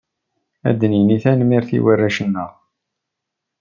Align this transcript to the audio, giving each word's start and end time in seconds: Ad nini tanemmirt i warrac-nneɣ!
Ad 0.69 0.81
nini 0.91 1.17
tanemmirt 1.23 1.69
i 1.77 1.79
warrac-nneɣ! 1.83 2.51